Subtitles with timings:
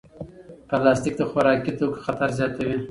[0.67, 2.77] پلاستیک د خوراکي توکو خطر زیاتوي.